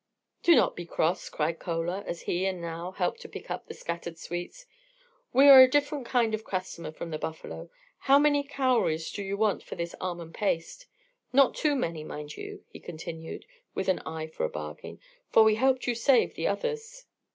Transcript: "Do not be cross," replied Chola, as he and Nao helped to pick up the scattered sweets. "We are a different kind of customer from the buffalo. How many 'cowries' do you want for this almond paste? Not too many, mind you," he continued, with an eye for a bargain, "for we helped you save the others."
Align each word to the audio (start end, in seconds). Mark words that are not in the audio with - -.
"Do 0.41 0.55
not 0.55 0.75
be 0.75 0.87
cross," 0.87 1.31
replied 1.31 1.61
Chola, 1.63 2.03
as 2.07 2.23
he 2.23 2.45
and 2.47 2.59
Nao 2.59 2.89
helped 2.89 3.21
to 3.21 3.29
pick 3.29 3.51
up 3.51 3.67
the 3.67 3.75
scattered 3.75 4.17
sweets. 4.17 4.65
"We 5.31 5.47
are 5.47 5.61
a 5.61 5.69
different 5.69 6.07
kind 6.07 6.33
of 6.33 6.43
customer 6.43 6.91
from 6.91 7.11
the 7.11 7.19
buffalo. 7.19 7.69
How 7.99 8.17
many 8.17 8.41
'cowries' 8.43 9.11
do 9.11 9.21
you 9.21 9.37
want 9.37 9.61
for 9.61 9.75
this 9.75 9.93
almond 10.01 10.33
paste? 10.33 10.87
Not 11.31 11.53
too 11.53 11.75
many, 11.75 12.03
mind 12.03 12.35
you," 12.35 12.63
he 12.69 12.79
continued, 12.79 13.45
with 13.75 13.87
an 13.89 13.99
eye 13.99 14.25
for 14.25 14.43
a 14.43 14.49
bargain, 14.49 14.99
"for 15.29 15.43
we 15.43 15.53
helped 15.53 15.85
you 15.85 15.93
save 15.93 16.33
the 16.33 16.47
others." 16.47 17.05